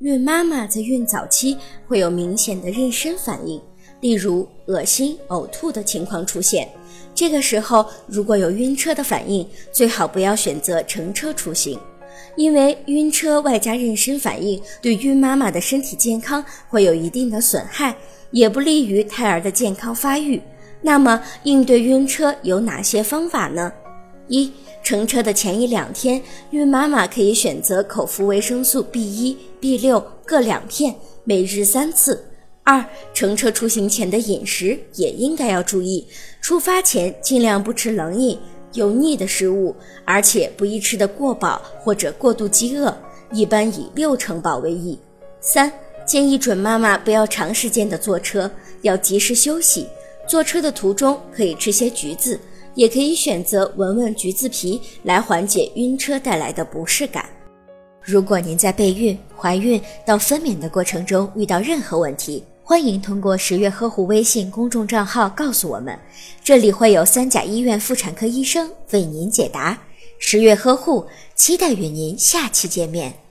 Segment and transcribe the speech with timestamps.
[0.00, 3.60] 孕妈妈在孕早期会有明显的妊娠反应，
[4.00, 6.68] 例如恶心、呕吐的情况出现。
[7.14, 11.78] 这个时候如果有晕车的反应，最好不要选择乘车出行，
[12.36, 17.96] 因为晕车外加妊娠反应对孕妈妈的身体健康会有一定的损害，
[18.32, 20.38] 也不利于胎儿的健康发育。
[20.82, 23.72] 那么应对晕车有哪些方法呢？
[24.28, 24.50] 一
[24.82, 26.20] 乘车的前一两天，
[26.50, 32.24] 孕妈妈可以选择口服维生素 B 一、B 六各两片，每日三次。
[32.62, 32.84] 二
[33.14, 36.06] 乘车出行前的饮食也应该要注意，
[36.40, 38.36] 出发前尽量不吃冷饮、
[38.72, 42.96] 油腻的食物，而且不宜吃得过饱或者过度饥饿，
[43.32, 44.98] 一般以六成饱为宜。
[45.40, 45.72] 三
[46.04, 48.50] 建议准妈妈不要长时间的坐车，
[48.82, 49.86] 要及时休息。
[50.28, 52.40] 坐车的途中可以吃些橘子。
[52.76, 57.28] 也可以选择闻闻橘子皮来缓解晕车带来的不适感。
[58.00, 65.98] 如果您在备孕、怀孕到分娩的过程中遇到任何问题，欢迎通过十月呵护微信公众账号告诉我们，
[66.44, 69.76] 这里会有三甲医院妇产科医生为您解答。
[70.18, 73.25] 十月呵护，期待与您下期见面。